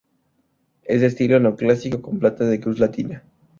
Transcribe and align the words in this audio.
Es 0.83 1.01
de 1.01 1.05
estilo 1.05 1.39
neoclásico 1.39 2.01
con 2.01 2.17
planta 2.17 2.43
de 2.45 2.59
cruz 2.59 2.79
latina. 2.79 3.21